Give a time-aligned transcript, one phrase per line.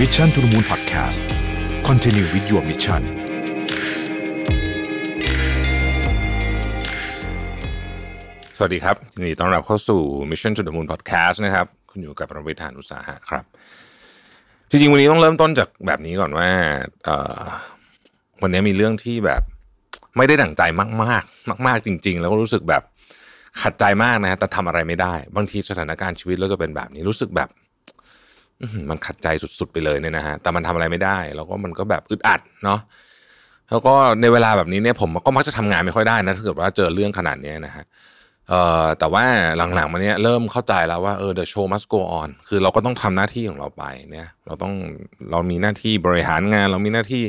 [0.00, 1.20] Mission to the Moon Podcast
[1.88, 3.02] Continue with your mission
[8.56, 10.00] สวัสดีครับยินดีต้อนรับเข้าสู่
[10.30, 13.44] Mission to the Moon Podcast นะครับคุณอยู่กับประวิทยานุสาหะครับ
[14.68, 16.48] จริงๆ วันนี้ต้องเริ่มต้นจากแบบนี้ก่อนว่า
[18.42, 19.42] วันนี้มีเรื่องที่แบบ
[20.16, 22.82] ไม่ได้ดั่งใจมากๆ มาก ๆ จริง ๆ แล้วก็รู้สึกแบบ
[23.60, 27.50] ขัดใจมากนะฮะแต่ทำอะไรไม่ได้ บางทีสถานการณ์ชีวิตเราจะเป็นแบบนี้รู้สึกแบบ
[28.90, 29.28] มันขัดใจ
[29.58, 32.80] สุด ๆ ไปเลยเนี่ยนะฮะแต่มันทำอะไรไม่ได้ แล้วก็มันก็แบบอึดอัดเนาะ
[33.70, 37.84] แล้วก็ในเวลาแบบนี้เนี่ยผมก็มักจะทำงานไม่ค่อยได้นะถ้าเกิดว่าเจอเรื่องขนาดนี้นะฮะ
[38.48, 39.24] เอ่อแต่ว่า
[39.74, 44.74] หลังๆมาเนี้ยเริ่มเข้าใจแล้วว่าเออ the show must go on คือเราก็ต้องทำหน้าที่ของเราไปเนี่ย เราต้อง
[45.30, 47.22] เรามีหน้าที่บริหารงาน เรามีหน้าที่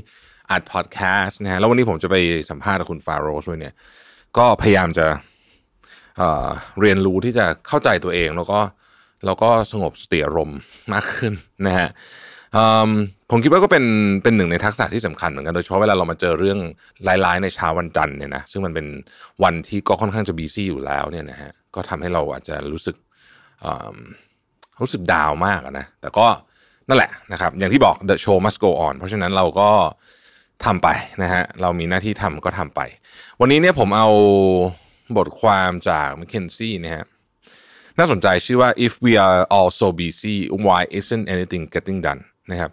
[0.52, 2.16] อัดพอดแคสต์นะฮะแล้ววันนี้ผมจะไป
[2.50, 3.74] สัมภาษณ์กับคุณฟาโรสด้วยเนี่ย
[4.38, 5.06] ก็พยายามจะ
[6.18, 6.48] เอ่อ
[6.82, 8.60] เรียนรู้ที่จะเข้าใจตัวเองแล้วก็
[9.26, 10.60] แล้วก็สงบสติอารมณ์
[10.94, 11.34] มากขึ้น
[11.68, 11.90] นะฮะ
[13.32, 13.86] ผมคิดว่าก็เป็น
[14.24, 16.60] เป็นหนึ่งในทักษะที่สำคัญเหมือนกันโดยเฉพาะเวลาเรามาเจอเรื่อง
[17.08, 18.88] ร้ายๆในเช้าวันจันทร์เนี่ยนะซึ่งมันเป็น
[19.44, 22.96] วันที่ก็ค่อนข้างจะบีซี่อยู่แล้วเนี่ยนะฮะก็ทำให้เราอาจจะรู้สึก
[24.82, 26.28] รู้สึกดาวมากนะแต่ก็
[26.88, 29.70] นั่นแหละนะครับ อย่างที่บอก the show must go on เพราะฉะนั้นเราก็
[30.66, 30.88] ทำไป
[31.24, 32.82] นะฮะเรามีหน้าที่ทำก็ทำไป
[33.40, 34.08] วันนี้เนี่ยผมเอา
[35.18, 37.06] บทความจาก McKinsey นะฮะ
[38.00, 42.72] น่าสนใจชื่อว่า if we are all so busy why isn't anything getting done นะครับ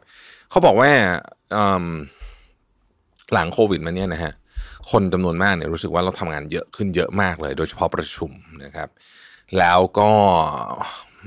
[0.50, 0.90] เขาบอกว่า
[3.32, 4.32] หลังโควิดมาเนี่ยนะฮะ
[4.90, 8.30] คนจำนวนมากเนี่ยรู้สึกว่าเราทำงานเยอะขึ้นเยอะมากเลย โดยเฉพาะประชุม
[8.64, 8.88] นะครับ
[9.58, 10.10] แล้วก็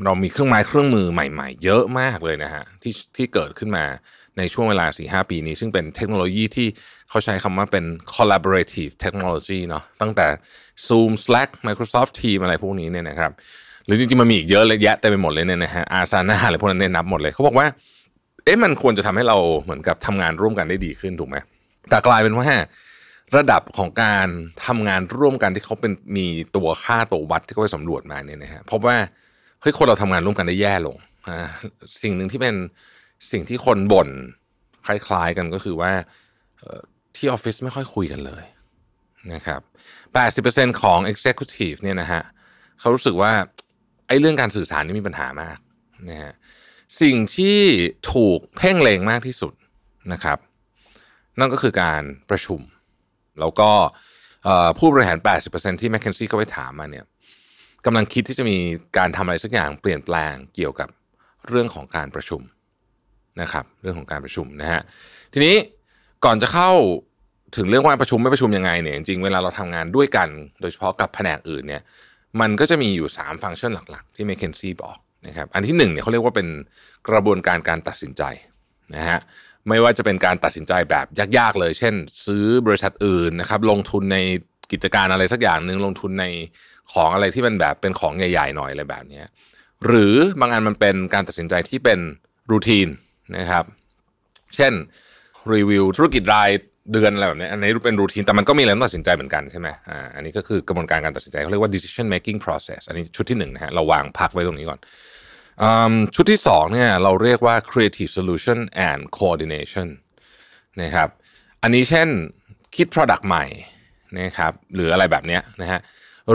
[0.04, 3.86] เรามีเครื่องไม้เครื่องมือใหม่ ๆ เยอะมากเลยนะฮะที่ที่เกิดขึ้นมา
[4.38, 4.86] ในช่วงเวลา
[5.24, 6.68] 4-5 ปีนี้ ซึ่งเป็นเทคโนโลยีที่
[7.10, 7.86] เขาใช้คำว่าเป็น
[8.16, 10.28] collaborative technology เนาะตั้งแต่
[10.88, 13.32] Zoom Slack Microsoft Teams อะไรพวกนี้เนี่ยนะครับ
[13.86, 17.68] หรือจริงๆมันมีอีกเยอะเลยแยะเต็มไปหมดเลยเนี่ยนะฮะอาซาน่าอะไรพวกนั้นเนี่ยนับหมดเลยเขาบอกว่า
[18.44, 21.38] เอ๊ะมันควรจะทำให้เราเหมือนกับทำงานร่วมกันได้ดีขึ้นถูกไหม
[21.90, 22.48] แต่กลายเป็นว่า
[23.38, 24.28] ระดับของการ
[24.66, 26.26] ทำงานร่วมกันที่เขาเป็นมี
[26.56, 28.98] ตัวค่าตัววัดที่เขาไปสำรวจมาเนี่ยนะฮะพบว่า
[29.62, 30.96] เฮ้ยคนเราทำงานร่วมกันได้แย่ลง
[31.28, 31.48] อ่า
[32.02, 32.56] สิ่งหนึ่งที่เป็น
[33.32, 34.10] สิ่งที่คนบ่น
[34.86, 35.92] คล้ายๆกันก็คือว่า
[37.16, 38.44] ที่ออฟฟิศไม่ค่อยคุยกันเลย
[39.34, 39.62] นะครับ
[40.22, 42.22] 80%ของ Executive เนี่ยนะฮะ
[42.80, 43.32] เขารู้สึกว่า
[44.08, 45.58] ไอ้เรื่องการสื่อสารนี่มีปัญหามาก
[46.10, 46.34] นะฮะ
[47.02, 47.60] สิ่งที่
[48.14, 49.54] ถูกเพ่งเลงมากที่สุด
[50.14, 50.38] นะครับ
[51.40, 52.60] นั่นก็คือการประชุม
[53.40, 53.70] แล้วก็
[54.78, 55.18] ผู้บริหาร
[55.50, 57.06] 80%ที่ McKinsey ก็ไปถามมาเนี่ย
[57.86, 58.58] กำลังคิดที่จะมี
[58.98, 60.90] การทำอะไรสักอย่างเปลี่ยนแปลงเกี่ยวกับ
[61.48, 62.42] เรื่องของการประชุม
[63.42, 64.82] นะครับเรื่องของการประชุมนะฮะ
[65.34, 65.56] ทีนี้
[66.26, 66.72] ก่อนจะเข้า
[67.56, 70.30] ถึงเรื่องว่าประชุมไม่ประชุมยังไงเนี่ยจริงๆเวลาเราทำงานด้วยกัน
[70.62, 71.82] โดยเฉพาะกับแผนกอื่นเนี่ย
[72.42, 74.98] มันก็จะมีอยู่ 3 ฟังก์ชันหลัก ๆ ที่ McKinsey บอก
[75.28, 76.48] นะครับอันที่1เนี่ยเขาเรียกว่าเป็น
[77.10, 78.24] กระบวนการการตัดสินใจ
[78.96, 79.20] นะฮะ
[79.68, 81.06] ไม่ว่าจะเป็นการตัดสินใจแบบ
[81.38, 81.94] ยากๆเลย เช่น
[82.26, 84.18] ซื้อบริษัทอื่นนะครับลงทุนใน
[84.72, 86.26] กิจการอะไรสักอย่างหนึ่งลงทุนใน
[86.94, 89.22] ของอะไรที่มันแบบเป็นของใหญ่ๆหน่อยอะไรแบบนี้
[89.86, 92.00] หรือบางอันมันเป็นการตัดสินใจที่เป็น
[92.52, 92.88] รูทีน
[93.38, 93.66] นะครับ
[94.56, 94.74] เช่น
[95.54, 96.50] รีวิวธุรกิจราย
[96.92, 104.80] เดือนอะไรแบบนี้อันนี้เป็นรูทีนแต่มันก็มีอะไรต้องตัดสินใจเหมือนกันใช่ไหมอ่าอันนี้ก็คือกระบวนการการตัดสินใจเขาเรียกว่า decision making process อันนี้ชุดที่หนึ่งนะฮะเราวางพักไว้ตรงนี้ก่อน
[105.62, 105.66] อ
[106.16, 108.60] ชุดที่สองเนี่ยเราเรียกว่า creative solution
[108.90, 109.88] and coordination
[110.82, 111.10] นะครับ
[111.64, 112.08] อันนี้เช่น
[112.76, 113.46] คิด product ใหม่
[114.20, 115.80] นะครับหรืออะไรแบบนี้นะฮะ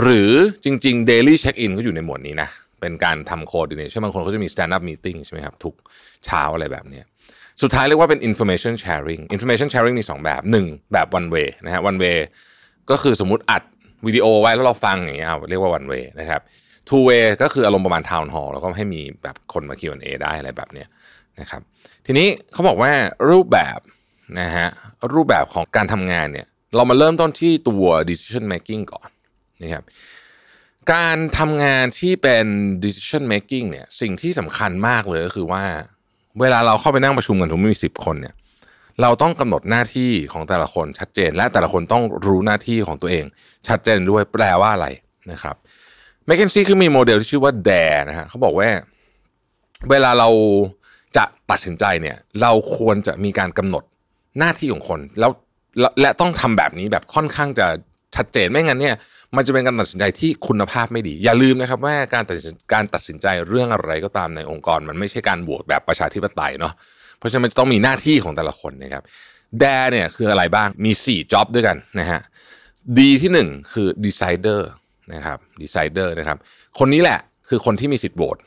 [0.01, 0.31] หรือ
[0.63, 2.49] จริง ๆ daily check in ก็อยู่ในหมวดนี้นะ
[2.81, 5.75] เป็นการทำ coordination บางคนเขาจะมี stand up meeting ใช่ไหมครับทุก
[6.25, 7.01] เช้าอะไรแบบนี้
[7.61, 12.17] สุดท้ายเรียกว่าเป็น information sharing information sharing มีสองแบบหนึ่งแบบ one way นะฮะ one way
[12.89, 13.63] ก็คือสมมติอัด
[14.07, 16.41] วิดีโอไว้แล้วเราฟังอย่างเงี้ยเอาเรียกว่า one way นะครับ
[16.89, 20.87] two way ก็คืออารมณ์ประมาณ town hall แล้วก็ให้มีแบบคนมา Q&A ได้อะไรแบบเนี้ย
[21.39, 21.61] นะครับ
[22.05, 22.91] ทีนี้เขาบอกว่า
[23.29, 23.79] รูปแบบ
[24.39, 24.67] นะฮะ
[25.13, 29.09] รูปแบบของการทำงานเนี่ยเรามาเริ่มต้นที่ตัว decision making ก่อน
[29.63, 29.83] นะครับ
[30.93, 32.45] การทำงานที่เป็น
[32.83, 35.63] decision making เนี่ยสิ่งที่สำคัญมากเลยก็คือว่า
[36.39, 38.35] เวลาเราเข้าไปนั่งประชุมกันถึงมีสิบคนเนี่ย
[39.01, 43.25] เราต้องกำหนดหน้าที่ของแต่ละคนชัดเจน และแต่ละคนต้องรู้หน้าที่ของตัวเอง
[43.67, 44.87] ชัดเจนด้วยแปลว่าอะไร
[45.31, 45.55] นะครับ
[46.25, 48.69] แมคเคนซี่คือมีโมเดลที่ชื่อว่า DARE นะฮะเขาบอกว่า
[49.89, 50.29] เวลาเรา
[51.17, 53.83] จะตัดสินใจเนี่ย เราควรจะมีการกำหนด
[54.39, 55.31] หน้าที่ของคนแล้ว
[55.79, 57.67] และและต้องทำแบบนี้แบบค่อนข้างจะ
[58.15, 58.95] ชัดเจนไม่งั้นเนี่ย
[59.35, 66.73] มันจะเป็นการตัดสินใจที่คุณภาพไม่ดี อย่าลืมนะครับว่าการตัดสินการตัดสินใจเรื่องอะไรก็ตามในองค์กร มันไม่ใช่การโหวตแบบประชาธิปไตยเนาะ
[67.17, 69.03] เพราะฉะนั้นมันจะต้องมีหน้าที่ของแต่ละคนนะครับ
[69.61, 72.21] DARE เนี่ยคืออะไรบ้างมี4 job ด้วยกันนะฮะ
[72.99, 74.61] ดีที่หนึ่งคือ decider
[75.13, 76.37] นะครับ decider นะครับ
[76.79, 77.19] คนนี้แหละ
[77.49, 78.37] คือคนที่มีสิทธิ์โหวต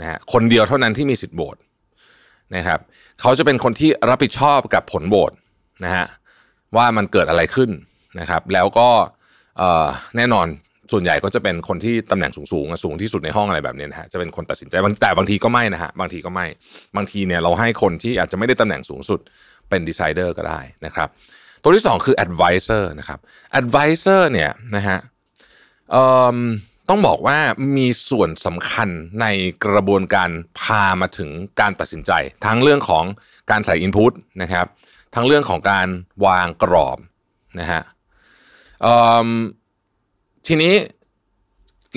[0.00, 1.56] นะฮะคนเดียวเท่านั้นที่มีสิทธิ์โหวต
[2.56, 2.80] นะครับ
[3.20, 5.32] เขาจะเป็นคนที่รับผิดชอบกับผลโหวต
[5.84, 6.06] นะฮะ
[6.76, 7.70] ว่ามันเกิดอะไรขึ้น
[8.20, 8.88] นะครับ แล้วก็
[10.16, 10.48] แน่นอน
[10.92, 16.46] ส่วนใหญ่ก็จะเป็นคนที่ตำแหน่งสูงๆสูงที่สุดในห้องอะไรแบบนี้นะฮะจะเป็นคนตัดสินใจแต่บางทีก็ไม่นะฮะบางทีก็ไม่
[16.96, 19.20] บางทีเนี่ยเราให้คนที่อาจจะไม่ได้ตำแหน่งสูงสุด
[19.68, 21.08] เป็นดีไซเดอร์ก็ได้นะครับ
[21.62, 23.18] ตัวที่ 2 คือ advisor นะครับ
[23.60, 24.98] advisor เนี่ยนะฮะ
[26.88, 27.38] ต้องบอกว่า
[27.76, 28.88] มีส่วนสำคัญ
[29.20, 29.26] ใน
[29.64, 32.12] กระบวนการพามาถึงการตัดสินใจ
[32.46, 33.04] ทั้งเรื่องของ
[33.50, 34.12] การใส่ input
[34.42, 34.66] นะครับ
[35.14, 35.88] ทั้งเรื่องของการ
[36.26, 36.98] วางกรอบ
[37.60, 37.82] นะฮะ
[40.46, 40.74] ทีนี้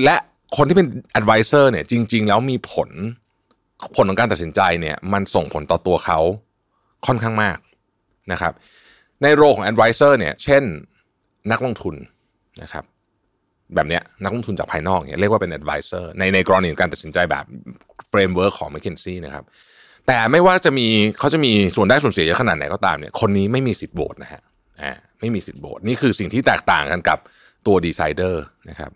[0.03, 0.15] และ
[0.57, 0.87] คนที่เป็น
[1.19, 2.89] advisor เนี่ย จริง ๆ แล้วมีผล
[3.95, 6.19] ผลของการตัดสินใจเนี่ย มันส่งผลต่อตัวเขา
[7.07, 7.57] ค่อนข้างมาก
[8.31, 8.53] นะครับ
[9.23, 10.63] ในโรของ advisor เนี่ย เช่น
[11.51, 11.95] นักลงทุน
[12.61, 12.83] นะครับ
[13.75, 17.45] แบบเนี้ยนักลงทุนจากภายนอกเนี่ยเรียกว่าเป็น advisor ในในกรณีของการตัดสินใจแบบ
[18.11, 19.43] framework ของ McKinsey นะครับ
[20.07, 20.87] แต่ไม่ว่าจะมี
[21.19, 24.41] เขาจะมีส่วนได้ส่วนเสียเยอะขนาดไหนก็ตามเนี่ย คนนี้ไม่มีสิทธิ์โหวตนะฮะ
[24.81, 27.19] อ่าไม่มีสิทธิ์โหวตนี่คือสิ่งที่แตกต่างกันกับ
[27.67, 28.35] ตัว decider
[28.69, 28.91] นะครับ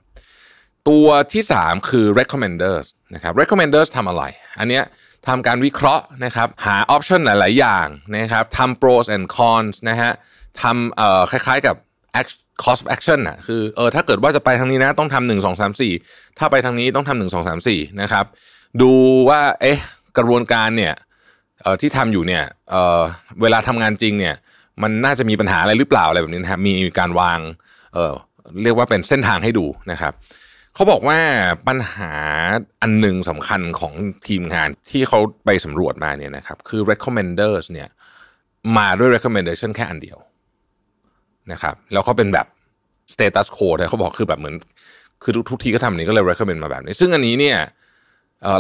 [0.90, 4.24] ตัวที่ 3 คือ recommenders นะครับ recommenders ทำอะไร
[4.60, 4.84] อันเนี้ย
[5.28, 7.88] ทำการวิเคราะห์นะครับหาออปชันหลาย ๆ อย่าง
[8.18, 10.12] นะครับทำ pros and cons นะฮะ
[10.62, 11.76] ทำเอ่อคล้าย ๆ กับ
[12.64, 15.94] cost of action อะคือเออถ้าเกิดว่าจะไปทางนี้นะต้องทำหนึ่งสองสามสี่
[16.40, 18.26] ถ้าไปทางนี้ต้องทำหนึ่งสองสามสี่นะครับ
[18.82, 18.94] ดู
[19.30, 19.80] ว่าเอ๊ะ
[20.18, 20.94] กระบวนการเนี่ย
[21.62, 23.02] เอ่อที่ทำอยู่เนี่ยเอ่อ
[23.42, 24.36] เวลาทำงานจริงเนี่ย
[24.84, 27.40] มันน่าจะมีปัญหาอะไรหรือเปล่าอะไรแบบนี้นะครับมีการวาง
[27.94, 28.14] เอ่อ
[28.64, 30.14] เรียกว่าเป็นเส้นทางให้ดูนะครับ
[30.76, 31.20] เขาบอกว่า
[31.68, 32.12] ปัญหา
[32.82, 33.94] อันหนึ่งสำคัญของ
[34.28, 37.90] ทีมงานที่เขาไปสำรวจมาเนี่ยนะครับคือ recommenders เนี่ย
[38.78, 40.18] มาด้วย recommendation แค่อันเดียว
[41.52, 42.48] นะครับแล้วเขาเป็นแบบ
[43.14, 44.56] status quo แต่เขาบอกคือแบบเหมือน
[45.24, 47.58] คือทุกทุกทีก็ทำนี้ก็เลย recommend มาแบบนี้ ซึ่งอันนี้เนี่ย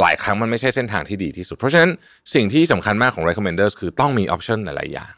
[0.02, 1.92] หลายครั้งมันไม่ใช่เส้นทางที่ดีที่สุด เพราะฉะนั้น
[2.34, 5.14] สิ่งที่สำคัญมากของ recommenders คือต้องมี option หลายๆอย่าง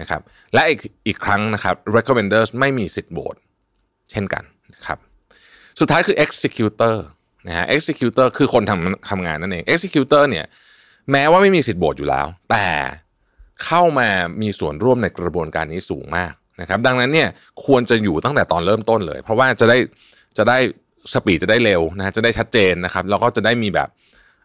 [0.00, 0.20] นะครับ
[0.54, 3.36] และอีกอีกครั้งนะครับ recommenders ไม่มีสิทธิ์โหวต
[4.10, 4.44] เช่นกัน
[4.74, 4.98] นะครับ
[5.80, 6.96] สุดท้ายคือ executor
[7.46, 10.46] นะฮะ executor คือคนทำทำงานนั่นเอง executor เนี่ย
[11.10, 12.68] แม้ว่าไม่มีสิทธิ์โหวตอยู่แล้ว แต่
[13.64, 14.08] เข้ามา
[14.42, 17.28] มีส่วนร่วมในกระบวนการนี้สูงมากนะครับ ดังนั้นเนี่ย
[17.64, 19.78] ควรจะอยู่ตั้งแต่ตอนเริ่มต้นเลย เพราะว่าจะได้
[20.38, 20.58] จะได้
[21.12, 23.88] สปีดจะได้เร็วนะจะได้ชัดเจนนะครับ แล้วก็จะได้มีแบบ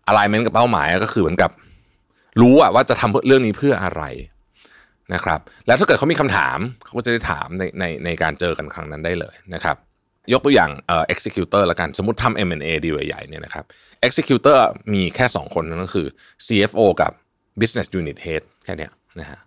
[0.07, 1.51] อะไรเมนกับเป้าหมายก็คือเหมือนกับ
[2.41, 4.03] รู้อะว่าจะทำเรื่องนี้เพื่ออะไร
[5.13, 9.77] นะครับแล้วถ้าเกิดเขามีคำถามเขาก็จะได้ถามในในในการเจอกันครั้งนั้นได้เลยนะครับ
[10.33, 13.65] ยกตัวอย่างเอ่อ executor ละกันสมมติทำ M&A ดีใหญ่เนี่ยนะครับ
[14.07, 14.59] executor
[14.93, 16.07] มีแค่ 2 คนนั่นก็คือ
[16.45, 17.11] CFO กับ
[17.59, 19.39] business unit head แค่นี้นะฮะ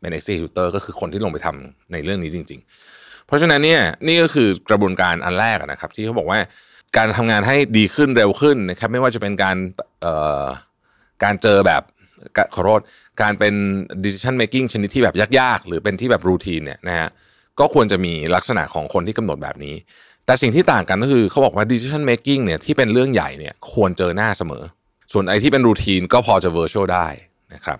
[0.00, 2.60] เป็น executor ก็คือคนที่ลงไปทำในเรื่องนี้จริง
[2.94, 6.38] ๆ เพราะฉะนั้นเนี่ยนี่ก็คือกระบวนการอันแรกนะครับ ที่เขาบอกว่า
[6.96, 9.56] การทำงานให้ดีขึ้นเร็วขึ้นนะครับไม่ว่าจะเป็นการ
[10.00, 10.44] เอ่อ
[11.24, 11.82] การเจอแบบ
[12.54, 12.80] ขอโทษ
[13.22, 13.54] การเป็น
[14.04, 17.08] decision making ชนิดที่แบบยากๆ หรือเป็นที่แบบรูทีนเนี่ยนะฮะ
[17.60, 19.74] ก็ควรจะมีลักษณะของคนที่กำหนดแบบนี้
[20.26, 24.62] แต่สิ่งที่ต่างกันก็คือเขาบอกว่า decision making เนี่ยที่เป็นเรื่องใหญ่เนี่ยควรเจอหน้าเสมอ
[25.12, 27.06] ส่วนไอ้ที่เป็นรูทีนก็พอจะ virtual ได้
[27.54, 27.78] นะครับ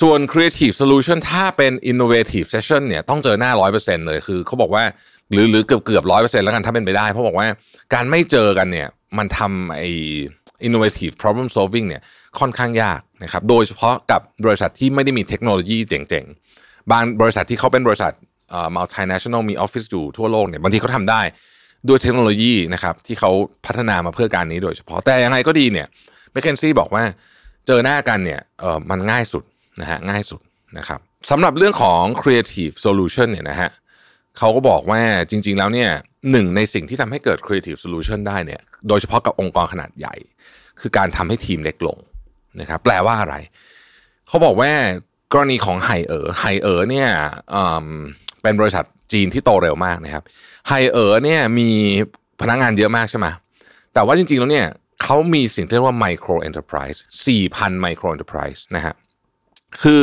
[0.00, 4.84] ส่วน Creative Solution ถ้าเป็น Innovative Session เนี่ยต้องเจอหน้า 100%เลยคือเขาบอกว่า
[5.32, 7.46] หรือหรือเกือบเกือบร้อยเปอร์เซ็นต์แล้วกันถ้าเป็นไปได้ เพราะบอกว่า
[7.94, 8.88] การไม่เจอกันเนี่ย
[9.18, 9.82] มันทำไอ
[10.66, 12.02] innovative problem solving เนี่ย
[12.38, 18.12] ค่อนข้างยากนะครับโดยเฉพาะกับบริษัทที่ไม่ได้มีเทคโนโลยีเจ๋งๆ บางบริษัทที่เขาเป็นบริษัท
[18.76, 21.20] multinational มีออฟฟิศอยู่ทั่วโลกเนี่ยบางทีเขาทำได้
[21.88, 23.30] ด้วยเทคโนโลยีนะครับที่เขา
[23.66, 25.86] พัฒนามาเพื่อการนี้โดยเฉพาะแต่ยังไงก็ดีเนี่ย
[26.32, 27.04] แมคเคนซี่บอกว่า
[27.66, 29.44] เจอหน้ากันเนี่ยเออมันง่ายสุด
[29.80, 30.40] นะฮะง่ายสุด
[30.78, 33.70] นะครับสำหรับเรื่องของ creative solution เนี่ยนะฮะ
[34.38, 35.90] เขาก็บอกว่าจริง ๆ แล้วเนี่ย
[36.30, 40.14] หนึ่งในสิ่งที่ทำให้เกิด creative solution ได้เนี่ย โดยเฉพาะกับองค์กรขนาดใหญ่
[40.80, 41.98] คือการทำให้ทีมเล็กลง
[42.60, 43.34] นะครับแปลว่าอะไร
[44.28, 44.70] เขาบอกว่า
[45.32, 47.08] กรณีของไฮเอ๋อไฮเอ๋อเนี่ย
[48.42, 50.22] เป็นบริษัทจีนที่โตเร็วมากนะครับ
[50.68, 51.70] ไฮเอ๋อเนี่ยมี
[52.40, 53.26] พนักงงานเยอะมากใช่ไหม
[53.94, 54.68] แต่ว่าจริงๆแล้วเนี่ย
[55.02, 56.98] เขามีสิ่งที่เรียกว่า micro enterprise
[57.36, 58.94] 4,000 micro enterprise นะฮะ
[59.82, 60.02] คือ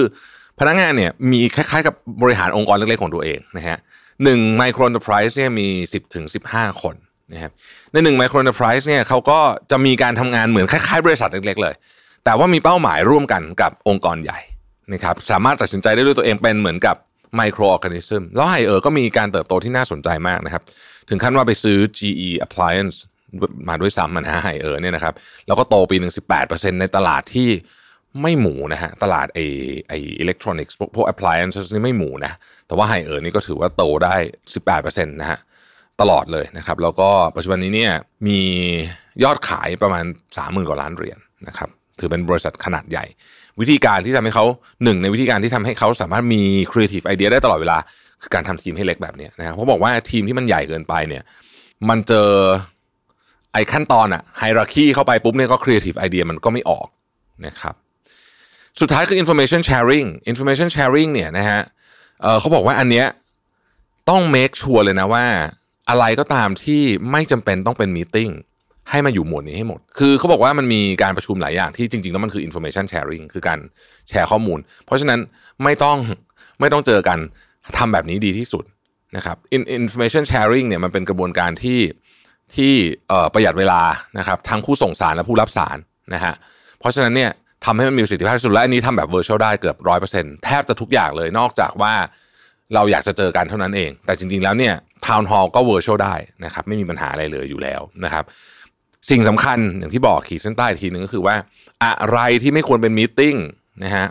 [0.59, 3.77] พนักงานเนี่ยมีคล้ายๆ กับบริหารองค์กรเล็กๆของตัวเองนะฮะ
[4.23, 6.95] หนึ่ง micro enterprise เนี่ยมีสิบถึงสิบห้าคน
[7.31, 7.51] นะครับ
[7.91, 9.39] ในหนึ่ง micro enterprise เนี่ยเขาก็
[9.71, 11.73] จะมีการทำงานเหมือนคล้ายๆ บริษัทเล็กๆเลย
[12.25, 14.39] แต่ว่ามีเป้าหมายร่วมกันกับองค์กรใหญ่
[14.93, 16.95] นะครับสามารถตัดสินใจได้ด้วยตัวเองเป็นเหมือนกับ
[17.37, 20.63] microorganism แล้ว Haier ก็มีการเติบโตที่น่าสนใจมากนะครับ
[21.09, 22.97] ถึงขั้นว่าไปซื้อ GE Appliance
[23.69, 25.13] มาด้วยซ้ำนะ Haier เนี่ยนะครับ
[25.47, 27.49] แล้วก็โตปีหนึ่งสิบแปดเปอร์เซ็นต์ในตลาดที่
[28.21, 29.39] ไม่หมูนะฮะ ตลาดไอ้
[29.87, 32.33] ไอ้อิเล็กทรอนิกส์พวก appliances นี่ไม่หมูนะ
[32.67, 34.15] แต่ว่า Haier นี่ก็ถือว่าโตได้
[34.63, 35.39] 18%นะฮะ
[36.01, 37.91] ตลอดเลยนะครับ แล้วก็ปัจจุบันนี้เนี่ย
[38.27, 38.39] มี
[39.23, 41.69] ยอดขายประมาณ 30,000 กว่าล้านเหรียญนะครับ
[41.99, 43.05] ถือเป็นบริษัทขนาดใหญ่
[43.59, 44.45] วิธีการที่ทำให้เขา
[44.83, 47.77] หนึ่งในวิธีการที่ทำให้เขาสามารถมี creative idea ได้ตลอดเวลา
[48.21, 51.23] คือการทำทีมให้เล็กแบบนี้นะครับเพราะบอกว่าทีมที่มันใหญ่เกินไปเนี่ย
[51.89, 52.29] มันเจอ
[53.53, 56.87] ไอ้ขั้นตอนอะไฮรักีเข้าไปปุ๊บเนี่ยก็ creative idea มันก็ไม่ออก
[57.45, 57.75] นะครับ
[58.81, 61.61] สุดท้ายคือ information sharing information sharing เนี่ยนะฮะ
[62.21, 63.07] เเขาบอกว่าอันเนี้ย
[64.09, 65.25] ต้อง make sure เลยนะว่า
[65.89, 68.29] อะไรก็ตามที่ไม่จำเป็นต้องเป็นมีติ้ง
[68.89, 73.59] ให้มาอยู่หมวดนี้ให้หมด คือเขาบอกว่ามันมีการประชุมหลายอย่างที่จริงๆ แล้วมันคือ information sharing คือการ
[74.09, 75.19] แชร์ข้อมูล เพราะฉะนั้น
[75.63, 75.97] ไม่ต้อง
[76.59, 77.19] ไม่ต้องเจอกัน
[77.77, 78.63] ทำแบบนี้ดีที่สุด
[79.17, 79.37] นะครับ
[79.77, 81.79] information sharing เนี่ยมันเป็นกระบวนการที่
[82.55, 82.73] ที่
[83.33, 83.81] ประหยัดเวลา
[84.19, 85.77] นะครับทั้งผู้ส่งสารและผู้รับสาร
[86.13, 86.33] นะฮะ
[86.79, 87.31] เพราะฉะนั้นเนี่ย
[87.65, 91.93] ทำให้มันมีประสิทธิภาพที่สุดและอันนี้ทำแบบ virtual ได้เกือบร้อยเปอร์เซ็นต์แทบจะทุกอย่างเลยนอกจากว่า
[92.75, 94.73] เราอยากจะเจอกันเท่านั้นเอง แต่จริงๆแล้วเนี่ย
[95.07, 98.23] ทาวน์ฮอลก็ virtual ได้นะครับไม่มีปัญหาอะไรเลยอยู่แล้วนะครับ
[99.09, 101.35] สิ่งสำคัญอย่างที่บอกขีดเส้นใต้ทีนึงก็คือว่า
[101.83, 103.35] อะไรที่ไม่ควรเป็นมีติ้ง
[103.83, 104.05] นะฮะ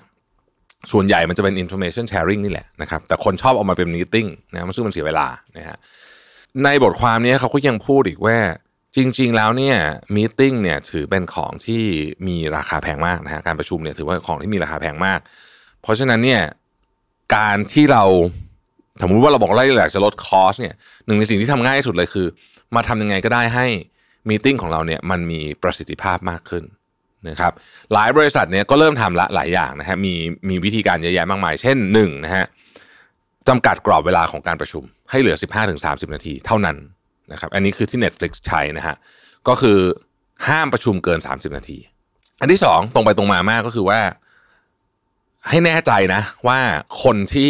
[0.93, 5.77] ส่วนใหญ่มันจะเป็น information sharing นี่แหละนะครับแต่คนชอบออกมาเป็นมีติ้งนะมันซึ่งมันเสียเวลานะฮะ
[6.65, 8.39] ในบทความนี้เขาก็ยังพูดอีกว่า
[8.97, 9.77] จริง ๆ แล้วเนี่ย
[10.15, 11.83] มีติ้งเนี่ยถือเป็นของที่
[12.27, 15.21] มีราคาแพงมากนะฮะการประชุมเนี่ยถือว่าของที่มีราคาแพงมาก
[15.83, 16.43] เพราะฉะนั้นเนี่ย
[17.37, 18.05] การที่เรา
[19.01, 20.75] สมมติว่าเราบอกเราอยากจะลดคอสเนี่ย
[21.07, 22.27] หนึ่งในสิ่งที่ทำง่ายที่สุดเลยคือ
[22.77, 23.67] มาทำยังไงก็ได้ให้
[24.29, 26.65] มีติ้งของเราเนี่ยมันมีประสิทธิภาพมากขึ้น
[27.29, 27.53] นะครับ
[27.93, 30.15] หลายบริษัทเนี่ยก็เริ่มทำละหลายอย่างนะฮะมี
[30.49, 32.45] มีวิธีการเยอะแยะมากมาย เช่นหนึ่งนะฮะ
[33.49, 35.37] จำกัดกรอบเวลาของการประชุม ให้เหลือ
[35.75, 36.77] 15-30 นาทีเท่านั้น
[37.33, 38.97] นะครับอันนี้คือที่ Netflix ใช้นะฮะ
[39.49, 39.79] ก็คือ
[40.49, 41.79] ห้ามประชุมเกิน 30 นาที
[42.41, 44.01] อันที่สองตรงไปตรงมามากก็คือว่า
[45.49, 46.59] ให้แน่ใจนะว่า
[47.03, 47.49] คนที่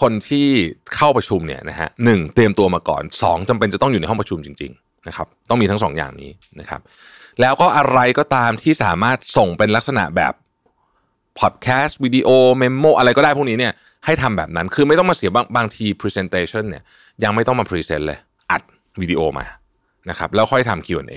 [0.00, 0.48] คนที่
[0.94, 6.30] เข้าประชุมเนี่ยนะฮะหนึ่งเตรียมตัวมาก่อนสองจำเป็นจะต้องอยู่ในห้องประชุมจริง ๆ นะครับ ต้องมีทั้งสองอย่างนี้
[6.60, 6.80] นะครับ
[7.40, 10.34] แล้วก็อะไรก็ตามที่สามารถส่งเป็นลักษณะแบบ
[11.38, 12.28] พอดแคสต์วิดีโอ
[12.58, 13.72] memo อะไรก็ได้พวกนี้เนี่ย
[14.04, 16.82] ให้ทำแบบนั้นคือไม่ต้องมาเสียบางบางที presentation เนี่ย
[17.24, 18.18] ยังไม่ต้องมา present เลย
[18.50, 18.62] อัด
[19.00, 19.46] วิดีโอมา
[20.10, 21.14] นะครับแล้วค่อยทำ Q&A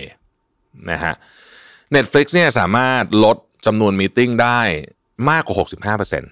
[0.92, 1.14] นะฮะ
[1.96, 4.60] Netflix เนี่ยสามารถลดจำนวน meeting ได้
[5.30, 6.24] มากกว่า 65%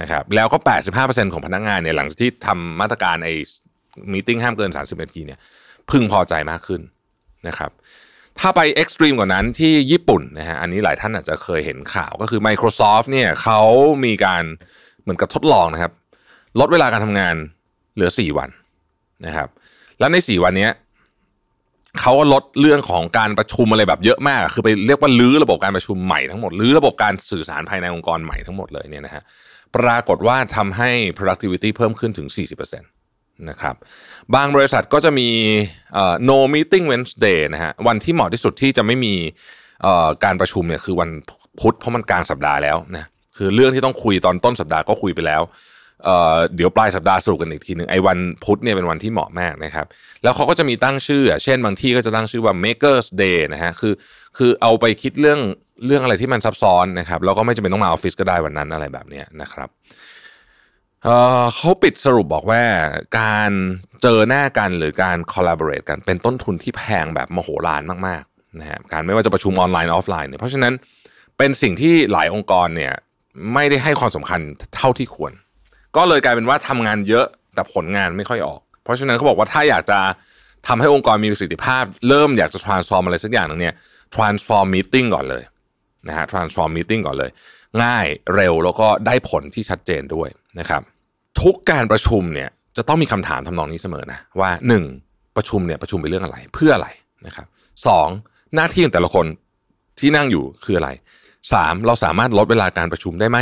[0.00, 0.58] นะครับแล้วก็
[0.94, 3.34] 85%ของพนักงานเนี่ยหลังจากที่ทำมาตรการไอ้
[4.12, 5.38] มีติ้งห้ามเกิน 30 นาทีเนี่ย
[5.90, 6.80] พึงพอใจมากขึ้น
[7.48, 7.70] นะครับ
[8.38, 13.60] ถ้าไปเอ็กซ์ตรีมกว่านั้นที่ญี่ปุ่นนะฮะอันนี้หลายท่านอาจจะเคยเห็นข่าวก็คือ Microsoft เนี่ยเขา
[14.04, 14.42] มีการ
[15.02, 15.92] เหมือนกับทดลองนะครับ
[16.60, 17.34] ลดเวลาการทำงาน
[17.94, 18.50] เหลือ 4 วัน
[19.26, 19.48] นะครับ
[19.98, 20.68] แล้วใน 4 วันนี้
[22.00, 29.22] เขาก็ลดเรื่องของการประชุมอะไรแบบเยอะมาก คือไปเรียกว่าลื้อระบบการประชุมใหม่ทั้งหมดลื้อระบบการสื่อสารภายในองค์กรใหม่ทั้งหมดเลยเนี่ยนะฮะ
[29.76, 33.74] ปรากฏว่าทำให้ productivity เพิ่มขึ้นถึง 40%นะครับ
[34.34, 35.28] บางบริษัทก็จะมี
[36.28, 39.14] no meeting Wednesday นะฮะวันที่เหมาะที่สุดที่จะไม่มี
[40.24, 41.10] การประชุมเนี่ยคือวัน
[41.60, 43.04] พุธเพราะมันกลางสัปดาห์แล้วนะ
[43.36, 45.42] คือเรื่องที่ต้องคุยตอนต้นสัปดาห์ก็คุยไปแล้ว
[46.54, 49.86] เดี๋ยวปลายสัปดาห์สรุปกันอีกทีหนึ่งไอ้วันพุธเนี่ยเป็นวันที่เหมาะมากนะครับ
[50.22, 53.94] แล้วเขาก็จะมีตั้งชื่อ เช่นบางที่ก็จะตั้งชื่อว่า Makers Day นะฮะคือ
[54.36, 55.40] คือเอาไปคิดเรื่อง
[55.86, 59.68] เรื่องอะไรที่มันซับซ้อนนะครับแล้วก็ไม่จำเป็นต้องมาออฟฟิศก็ได้วันนั้นอะไรแบบนี้นะครับ
[61.54, 62.62] เขาปิดสรุปบอกว่า
[63.20, 63.50] การ
[64.02, 70.72] เจอหน้ากันหรือการ collaborate กันเป็นต้นทุนที่แพงแบบมโหฬารมากๆนะฮะการไม่ว่าจะประชุมออนไลน์ออฟไลน์เนี่ยเพราะฉะนั้น
[71.38, 72.94] เป็นสิ่งที่หลายองค์กรเนี่ย
[73.54, 74.40] ไม่ได้ให้ความสำคัญ
[74.76, 75.32] เท่าที่ควร
[75.96, 79.98] ก็เลยกลายเป็นว่าทำงานเยอะแต่ผลงานไม่ค่อยออก เพราะฉะนั้นเขาบอกว่าถ้าอยากจะ
[80.66, 83.74] ทำให้องค์กรมีประสิทธิภาพ เริ่มอยากจะ transform อะไรสักอย่างนึงเนี่ย
[84.14, 85.42] transform meeting ก่อนเลย
[86.08, 87.30] นะฮะ transform meeting ก่อนเลย
[87.82, 90.28] ง่ายเร็วแล้วก็ได้ผลที่ชัดเจนด้วย
[90.58, 90.82] นะครับ
[91.40, 94.84] ทุกการประชุมเนี่ยจะต้องมีคำถามทำนองนี้เสมอนะว่าหนึ่ง
[95.36, 96.88] ประชุมเนี่ยประชุมไปเรื่องอะไรเพื่ออะไร
[97.26, 97.46] นะครับ
[97.86, 98.08] สอง
[98.54, 99.26] หน้าที่ของแต่ละคน
[99.98, 100.90] ที่นั่งอยู่คืออะไร
[101.52, 103.38] สามเราสามารถลดเวลาการประชุมได้ไหม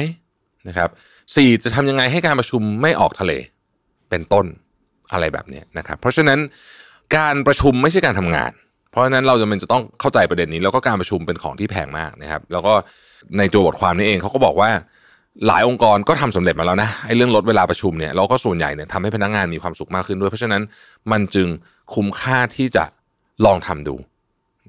[0.69, 0.91] นะครับ
[1.35, 3.33] สี่จะทำยังไงให้การประชุมไม่ออกทะเล
[4.11, 4.47] เป็นต้น
[5.13, 6.39] อะไรแบบนี้นะครับ เพราะฉะนั้น
[7.17, 8.53] การประชุมไม่ใช่การทำงาน
[8.91, 12.73] เพราะฉะนั้นเราจะเป็นจะต้องเข้าใจประเด็นนี้ แล้วก็การประชุมเป็นของที่แพงมากนะครับ แล้วก็
[13.39, 14.71] ในตัวบทความนี้เองเขาก็บอกว่า
[15.47, 20.63] หลายองค์กรก็ทำสำเร็จมาแล้วนะไอ้เรื่องลดเวลาประชุมเนี่ยเราก็ส่วนใหญ่เนี่ยทำให้พนักงงานมีความสุขมากขึ้นด้วย เพราะฉะนั้น
[21.13, 21.49] มันจึง
[21.95, 22.85] คุ้มค่าที่จะ
[23.47, 23.95] ลองทำดู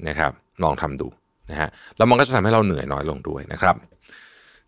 [0.08, 0.32] นะครับ
[0.64, 1.08] ลองทำดู
[1.52, 3.76] นะฮะแล้วมันก็จะทำให้เราเหนื่อยน้อยลงด้วยนะครับ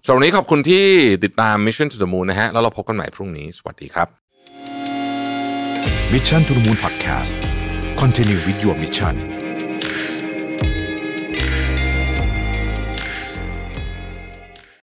[0.05, 0.85] สำหรับวันนี้ขอบคุณที่
[1.23, 4.07] ติดตาม Mission to the Moon นะฮะแล้วเราพบกันใหม่พรุ่งนี้ สวัสดีครับ
[6.13, 7.33] Mission to the Moon Podcast
[8.01, 9.15] Continue with your mission